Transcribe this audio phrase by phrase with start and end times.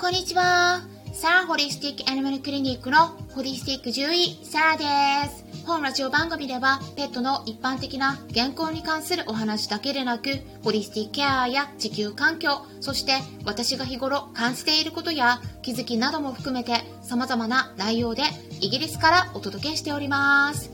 [0.00, 0.82] こんにちは。
[1.12, 4.84] サラホリスティックアニマルクリニックのホリスティック獣医、サラで
[5.28, 5.44] す。
[5.66, 13.14] 本ラジオ番組では、ペットの一般的な健康に関するお話だけでなく、ホリスティックケアや地球環境、そして
[13.44, 18.22] 私が日頃感じていることや気づきなども含めて様々な内容で
[18.60, 20.70] イギリスからお届けしております。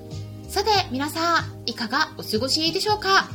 [0.50, 3.30] さて、皆さん、いかがお過ごしでしょうか？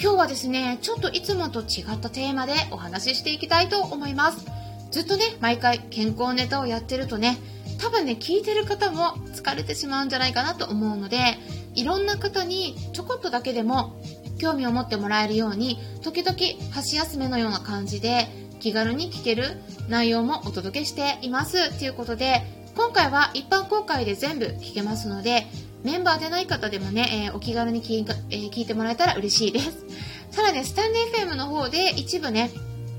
[0.00, 4.44] 今日はですね、ちょっといつもと違ったテーマでお話ししていきたいと思います。
[4.90, 7.38] ずっとね、毎回健康ネタをやってるとね、
[7.78, 11.38] 多分ね、聞いてる方も疲れてしまうんじゃないかなと思うので、
[11.74, 13.96] いろんな方にちょこっとだけでも
[14.38, 16.36] 興味を持ってもらえるように、時々
[16.72, 19.44] 箸休めのような感じで気軽に聞ける
[19.88, 21.78] 内容もお届けしています。
[21.78, 22.42] ということで、
[22.76, 25.46] 今回は一般公開で全部聞けますので、
[25.82, 29.84] メンバーでない方でもね、えー、お気軽に聞,、えー、聞いてもらえたら嬉しいです。
[30.30, 32.50] さらに、スタンデー FM の方で一部ね、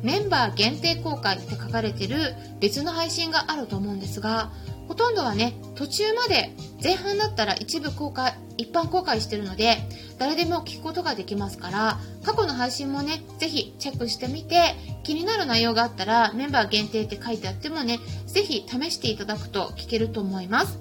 [0.03, 4.51] メンバー限定公開って書かれてる別の配信があると思うんですが、
[4.87, 6.53] ほとんどはね、途中まで
[6.83, 9.77] 前半だったら一部公開、一般公開してるので、
[10.17, 20.79] 誰でも聞くことができますから、過去の配信もね、ぜひチェックしてみて、気になる内容があったらメンバー限定って書いてあってもね、ぜひ試していただくと聞けると思います。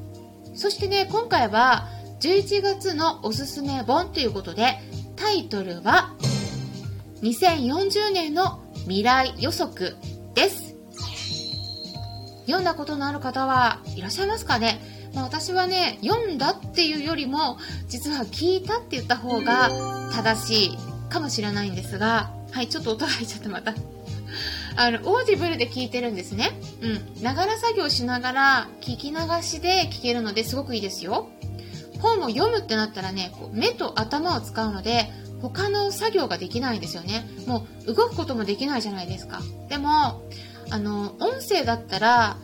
[0.55, 1.89] そしてね、今回は
[2.20, 4.78] 11月のおすすめ本ということで、
[5.16, 6.14] タイトルは、
[7.22, 9.97] 2040年の未来予測
[10.34, 10.75] です。
[12.47, 14.81] 読んだことのある方はいらっしゃいますかね、
[15.14, 19.70] まあ、私はね、読んだっていうよりも、実は聞いたって言った方が
[20.12, 20.78] 正しい
[21.09, 23.75] かもしれないんですが、はい、ちょっと音が入っちゃったまた。
[24.77, 26.53] あの、オーディブルで聞いてるんですね。
[26.81, 27.22] うん。
[27.22, 31.28] ながら作業しながら、聞き流しで聞けるのですごくいいですよ。
[32.00, 35.11] 本を読むってなったらね、こう目と頭を使うので、
[35.42, 37.24] 他の作業ができないんですよね。
[37.46, 39.41] もう動くこともできないじゃないですか。
[39.69, 40.22] でも、
[40.70, 42.36] あの、音声だったら、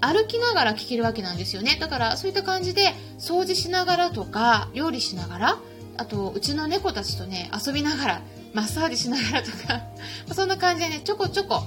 [0.00, 1.78] 歩きながら聞けるわけなんですよね。
[1.80, 5.58] だからそういった感じで掃除しながらとか、料理しながら、
[5.96, 8.22] あとうちの猫たちとね、遊びながら、
[8.52, 9.82] マッサージしながらとか、
[10.34, 11.62] そんな感じでね、ちょこちょこ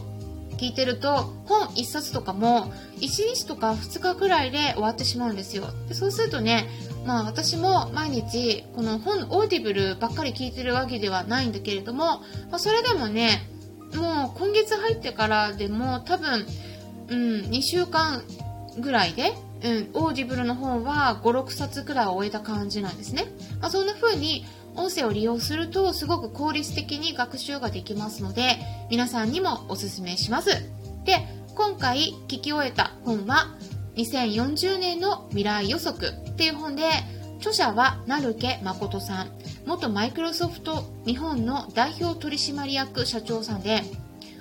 [0.57, 5.67] 聞いてると、本1冊とかも1日とか2日くらいで終わってしまうんですよ。
[5.87, 6.67] でそうするとね、
[7.05, 12.05] まあ私も毎日この本オーディブルばっかり聞いてるわけではないんだけれども、
[12.49, 13.47] まあ、それでもね
[13.95, 16.45] もう今月入ってからでも多分、
[17.09, 18.23] うん、2週間
[18.79, 23.25] ぐらいで、うん、オーディブルの本は56冊くらい終えた感じなんですね、
[23.61, 24.45] まあ、そんな風に
[24.77, 28.57] 音声を利用するとすごく効率的に学習ができますので
[28.89, 30.49] 皆さんにもおすすめします
[31.03, 33.57] で今回聞き終えた本は
[33.97, 36.83] 2040年の未来予測っていう本で、
[37.39, 39.31] 著者は成家誠さん、
[39.65, 43.81] 元マイクロソフト日本の代表取締役社長さんで、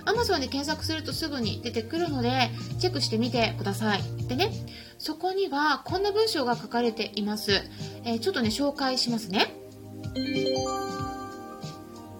[0.05, 4.03] Amazon で検索するとすぐに出てくるので、チェックしてみてください。
[4.29, 4.53] でね、
[4.99, 7.63] そこにはこんな文章が書かれています。
[8.05, 9.55] えー、ちょっとね、紹介しますね。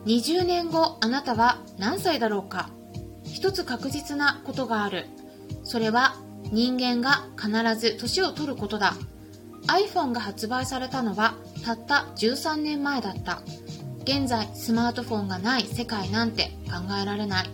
[0.05, 2.69] 20年後、あなたは何歳だろうか？
[3.25, 5.07] 一つ確実なことがある。
[5.65, 6.17] それは
[6.53, 8.95] 人間が必ず年を取ることだ。
[9.69, 11.35] iPhone が発売されたのは
[11.65, 13.41] たった13年前だった。
[14.03, 17.51] 現在スマートフォンがない世界なんて考えられない。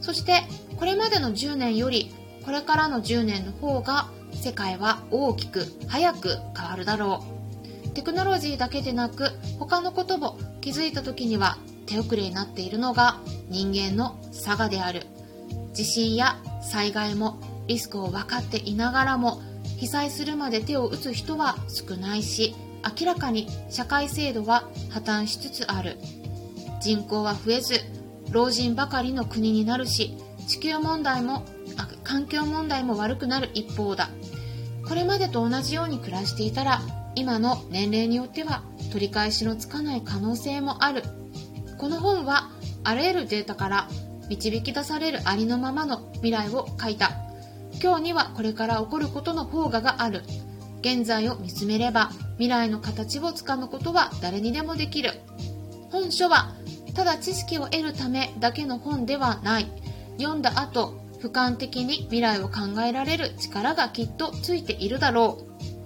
[0.00, 0.42] そして
[0.76, 7.37] これまでの10年よりこれからの10年の方が世界は大きく早く変わるだろう。
[7.94, 13.18] テクノロジーだけでなく他のことも気づいた時には手遅れになっているのが
[13.48, 15.02] 人間の差がである
[15.72, 19.40] 地震や災害もリスクを分かっていながらも
[19.78, 22.54] 被災するまで手を打つ人は少ないし
[22.98, 25.98] 明らかに社会制度は破綻しつつある
[26.80, 27.80] 人口は増えず
[28.30, 30.16] 老人ばかりの国になるし
[30.46, 31.44] 地球問題も
[32.08, 34.08] 環境問題も悪くなる一方だ
[34.88, 36.80] これまでと同じように暮らしていたら
[37.18, 38.62] 今の年齢によっては
[38.92, 41.02] 取り返しのつかない可能性もある。
[41.76, 42.48] この本は
[42.84, 43.88] あらゆるデータから
[44.28, 47.10] 導き出されるありのままの未来を書いた。
[47.82, 50.22] 今日にはこれから起こることの方ががある。
[50.80, 55.10] 現在を見つめれば未来の形をつかむことは誰にでもできる。
[55.90, 56.54] 本書は
[56.94, 59.66] ただ知識を得るためだけの本ではない。
[60.18, 65.40] 読んだ後俯瞰的に未来を考えられる力がきっとついているだろ
[65.74, 65.77] う。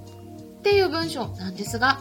[0.63, 1.99] っていう文章なんですが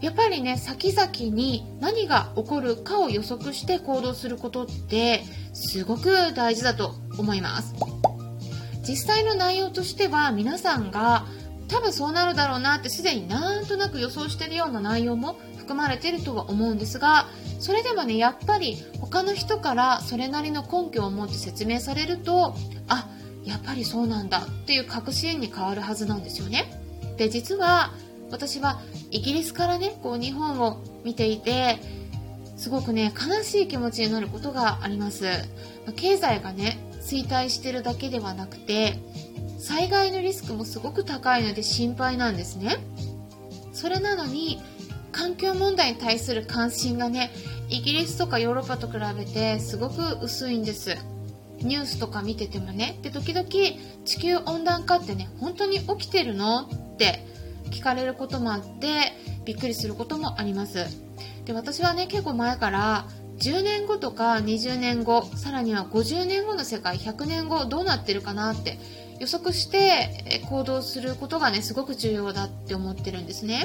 [0.00, 7.74] やっぱりね先々に何が起こるかを予測して行動することってすごく大事だと思います
[8.86, 11.26] 実際の内容としては皆さんが
[11.66, 17.26] 多分そうなるだろうなってすでになんとなく予想してるような内容も含まれてるとは思うんですが
[17.58, 22.54] それでもねやっぱり他の人からそれなりの根拠を持って説明されると
[22.86, 23.08] あ
[23.44, 26.79] やっぱりそうなんだっていう確信に変わるはずなんですよね。
[27.20, 27.92] で、実は
[28.30, 28.80] 私は
[29.10, 31.78] イギリスからね、こう日本を見ていて、
[32.56, 35.26] すごくね、悲しい気持ちになることがあります。
[35.96, 38.98] 経済がね、衰退してるだけではなくて、
[39.58, 42.78] 災害のリスクもすごく高いので心配なんですね。
[43.74, 44.58] それなのに、
[45.12, 47.30] 環境問題に対する関心がね、
[47.68, 50.96] イギリスとかヨーロッパと比べてすごく薄いんです。
[51.58, 53.46] ニュースとか見ててもね、で、時々
[54.06, 56.62] 地球温暖化ってね、本当に起きてるの？
[56.62, 56.68] っ
[57.00, 57.24] って
[57.70, 59.14] 聞かれることもあって、
[59.46, 60.84] びっくりすることもあります。
[61.46, 63.06] で、私はね、結構前から
[63.38, 68.78] 10年後とか20年後、さらには50年後の世界、100年後どうなってるかなって
[69.18, 73.64] 予測して行動することがね、すごく重要だって思ってるんですね。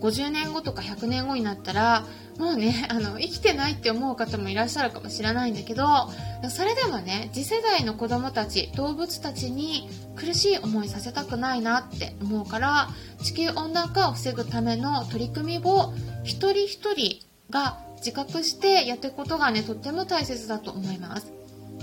[0.00, 2.06] 50年後とか100年後になったら、
[2.38, 6.10] もうね、あの、生きてないって思う方もいらっしゃるかもしれないんだけど、
[6.50, 12.88] それでもね、次世代の子供たち、動物たちに苦しい思いさせたくないなって思うから、
[13.22, 15.94] 地球温暖化を防ぐための取り組みを
[16.24, 21.32] 一人一人が自覚してやっていくことがね、とっても大切だと思います。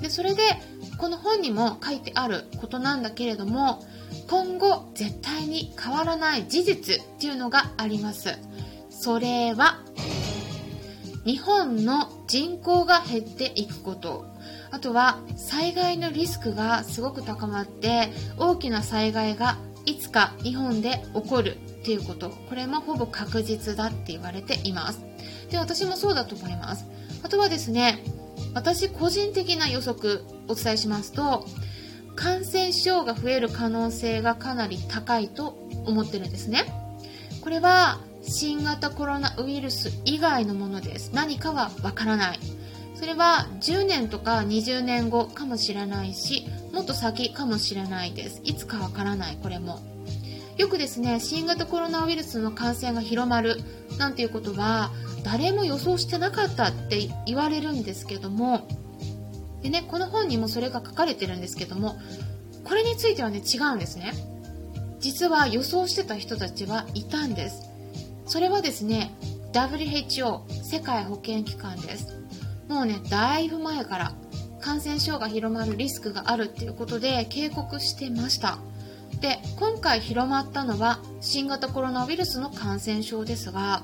[0.01, 0.41] で、それで、
[0.97, 3.83] この本にも書いてあることなんだけれども、
[4.29, 8.37] 今後絶対に変わらない事実っていうのがあります。
[8.89, 9.79] それは、
[11.25, 14.25] 日本の人口が減っていくこと。
[14.71, 22.29] あとは災害のリスクがすごく高まって大きな災害がいつか日本で起こるっていうこと。
[22.29, 25.01] これもほぼ確実だって言われています。
[25.49, 26.85] で、私もそうだと思います。
[27.23, 28.03] あとはですね、
[28.53, 31.45] 私個人的な予測お伝えしますと、
[32.15, 36.65] 感染症が増える可能性がかなり高いと思ってるんですね。
[37.41, 41.11] これは新型コロナウイルス以外のものです。
[41.13, 42.39] 何かはわからない。
[42.95, 48.41] それは10年とか20年後かもしれないし、もっと先かもしれないです。
[48.43, 49.79] いつかわからない、これも。
[50.57, 53.63] よくですね、新型コロナウイルスの感染が広まる
[53.97, 54.91] なんていうことは、
[55.23, 58.67] 誰も予想してなかったって言われるんですけども、
[59.63, 61.99] でね、この本にもそれが書かれてるんですけども、
[62.63, 64.13] これについてはね、違うんですね。
[64.99, 67.70] 実は予想してた人たちはいたんです。
[68.31, 69.11] それはですね、
[69.51, 72.17] WHO 世界保健機関です。
[72.69, 74.13] もうね、だいぶ前から
[74.61, 78.59] 感染症が広まるリスクがあるっていうことで警告してました。
[79.19, 83.83] で、今回広まったのは新型コロナウイルスの感染症ですが、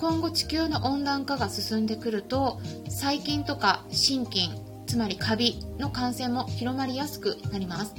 [0.00, 4.50] 今後地球の温暖化が進んでくると、細菌とか心筋、
[4.88, 7.94] つまりカビの感染も広まりやすくなります。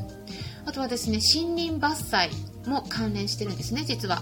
[0.65, 4.21] あとはですね、森林伐採も関連してるんですね、実は。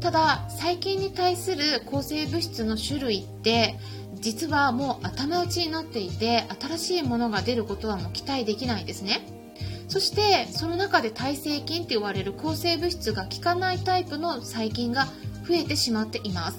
[0.00, 3.78] ただ細菌に対する抗生物質の種類って
[4.20, 9.20] 実はもう頭打ちになっていて新しいものが出ることはもう期待できないですね。
[9.88, 15.06] そしてその中で耐性菌って言われる抗生物質が効かないタイプの細菌が
[15.48, 16.58] 増えてしまっています。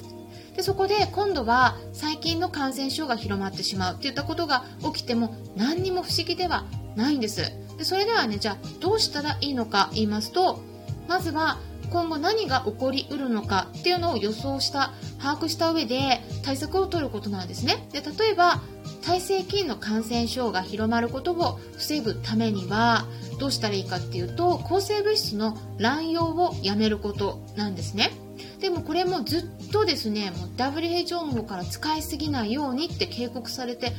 [0.55, 6.65] でそこで今度は細菌の感染症が広まってしまうっていったことが起きても何にも不思議では
[6.95, 7.41] ないんです。
[7.77, 10.59] でそれではねじゃあどうしたらいいのか言いますと
[11.07, 11.57] まずは
[11.91, 17.87] 今後何が起こりうるのかっていうのを予想した把握した上で対策を取ることなんですね。
[17.91, 18.61] で例えば
[19.03, 23.05] 耐性菌の感染症が広まることを防ぐためには
[23.39, 28.11] どうしたらいいかっていうと抗生物質の乱用をやめることなんですね。
[28.59, 33.91] でもこれもずっとですねもう WHO の方から使いすぎないようにって警告されて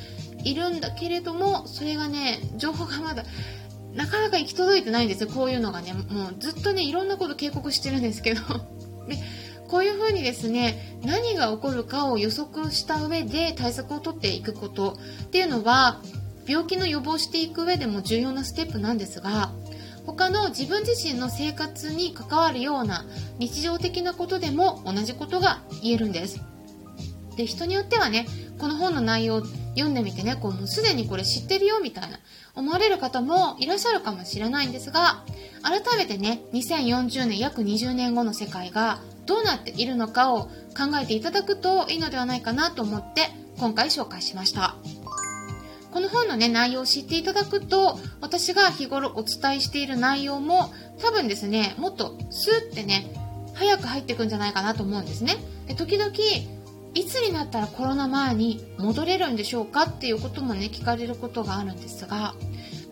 [0.45, 3.25] いるんだけれどもそれがね情報がまだ
[3.95, 5.93] なかなか行き届いてないんですよ、こういうのがね。
[5.93, 8.41] もうずっとね、いろんなこと警告してるんですけど。
[9.07, 9.19] で、
[9.69, 16.01] こういう風にですね、何が起こるかを予測した上で対策を取っていくことっていうのは、
[16.47, 19.53] 病気の予防していく上でも重要なステップなんですが、
[20.07, 23.05] 他の自分自身の生活に関わるような
[23.39, 26.41] 日常的なことでも同じことが言えるんです。
[27.37, 28.27] で、人によってはね、
[28.59, 29.43] この本の内容
[29.75, 32.19] 読んでみてね、こうもうすでにこれ知ってるよみたいな
[32.55, 35.25] 思われる方もいらっしゃるかもしれないんですが、
[35.63, 44.77] 改めてね、2040年約20年後の世界がどうなっているのかを考えていただくといいのではないかなと思って今回紹介しました。
[45.93, 53.13] この本のね、内容を知っていただくと、私が日頃お伝えしている内容も多分ですね、もっとスーってね、
[53.55, 55.37] 早く入っていくんじゃないかなと思うんですね。
[55.67, 56.11] で時々
[56.95, 62.35] いつになったらコロナ前に戻れるんでしょうかっていうこともね聞かれることがあるんですが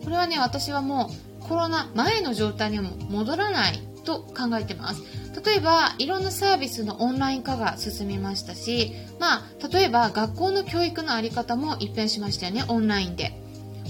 [0.03, 1.09] これはね私はも
[1.41, 5.03] うコロナ前の状態にも戻らないと考えてます
[5.45, 13.41] 例えばいろんなサービスのオンライン化が進みましたしまあ例えば学校の教育の在り方も一変しましたよねオンラインで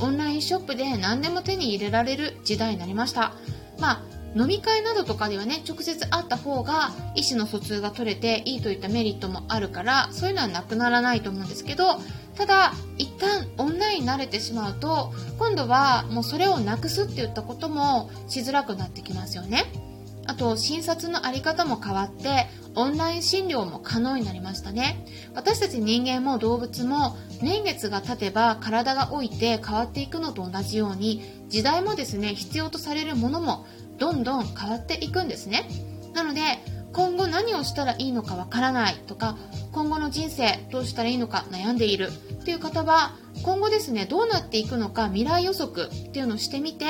[0.01, 3.34] オンラインショップで何でも手に入れられる時代になりました。
[3.80, 4.01] まあ
[4.36, 12.00] 飲み会などとかではね、直接会った方が意思の疎通が取れていいといったメリットもあるから、そういうのはなくならないと思うんですけど、
[12.36, 19.66] ただ、一旦オンラインに慣れてしまうと、今度はもうそれをなくすって言ったこともしづらくなってきますよね。
[20.26, 25.06] あと、診察のあり方も変わって、オンライン診療も可能になりましたね。
[25.36, 33.66] 私たち人間も動物も年月が経てば体が老いて変わっていくのと同じように、時代もですね、必要とされるものも
[33.98, 35.68] どんどん変わっていくんですね。
[36.14, 36.42] なので、
[36.94, 39.38] 今後何をしたらいいのかわからないとか、
[39.72, 46.86] 今後の人生どうしたらいいのか悩んでいるっていう方は、今後ですね、どうなっていくのか未来予測っていうのをしてみて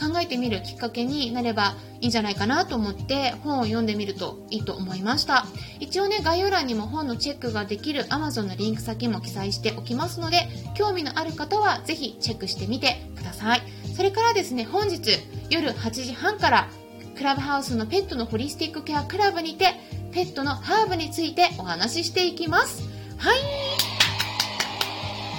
[0.00, 5.44] 考えてみるきっかけになればいいんじゃないかなと思って本を読んでみるといいと思いました。
[5.80, 13.62] 一応ね、概要欄にも本のチェックができる Amazon のリンク先も記載しておきますので、興味のある方はぜひチェックしてみてください。
[13.94, 15.18] それからですね、本日
[15.50, 16.68] 夜8時半から
[17.16, 19.74] クラブハウスのペットのホリスティックケアクラブにて
[20.12, 22.82] ペットのハーブについてお話ししていきます。
[23.16, 23.38] はい。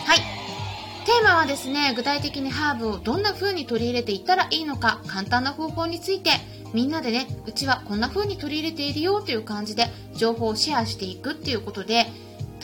[0.05, 0.19] はい。
[1.05, 6.31] テーマはですね、具体的にハーブをどんな風に取り入れていったらいいのか、簡単な方法について、
[6.73, 12.07] みんなでね、うちはこんな風に取り入れているよという感じで情報をシェアしていくっていうことで、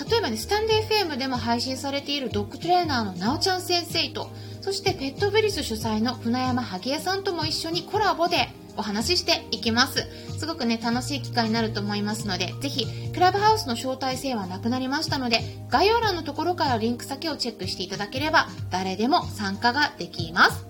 [0.10, 8.50] 例えばね、スタンデー FM でも配信されているドッグトレーナーのなおちゃん先生と、そしてペットブリス主催の船山萩江さんとも一緒にコラボで
[8.80, 10.08] お話ししていきます。
[10.38, 20.66] すごくね、楽しい機会になると思いますので、ぜひ、クラブハウスの招待制はなくなりましたので、概要欄のところからリンク先をチェックしていただければ、誰でも参加ができます。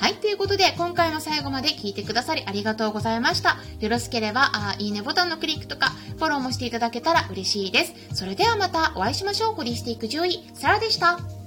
[0.00, 3.58] はい、ということで、今回も最後まで聞いてくださりありがとうございました。
[3.78, 7.94] よろしければ、あいいねボタンのクリックとか、フォローもしていただけたら嬉しいです。
[8.14, 9.54] それではまたお会いしましょう。
[9.54, 11.39] ホリスティック獣医、サラでした。